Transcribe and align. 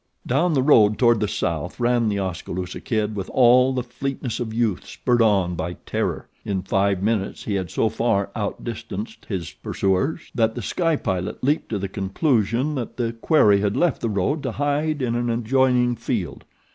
Down 0.25 0.55
the 0.55 0.63
road 0.63 0.97
toward 0.97 1.19
the 1.19 1.27
south 1.27 1.79
ran 1.79 2.09
The 2.09 2.17
Oskaloosa 2.17 2.81
Kid 2.81 3.15
with 3.15 3.29
all 3.35 3.71
the 3.71 3.83
fleetness 3.83 4.39
of 4.39 4.51
youth 4.51 4.83
spurred 4.83 5.21
on 5.21 5.53
by 5.53 5.73
terror. 5.85 6.27
In 6.43 6.63
five 6.63 7.03
minutes 7.03 7.43
he 7.43 7.53
had 7.53 7.69
so 7.69 7.87
far 7.87 8.31
outdistanced 8.35 9.25
his 9.25 9.51
pursuers 9.51 10.21
that 10.33 10.55
The 10.55 10.63
Sky 10.63 10.95
Pilot 10.95 11.43
leaped 11.43 11.69
to 11.69 11.77
the 11.77 11.87
conclusion 11.87 12.73
that 12.73 12.97
the 12.97 13.13
quarry 13.13 13.61
had 13.61 13.77
left 13.77 14.01
the 14.01 14.09
road 14.09 14.41
to 14.41 14.53
hide 14.53 15.03
in 15.03 15.13
an 15.13 15.29
adjoining 15.29 15.95
field. 15.95 16.45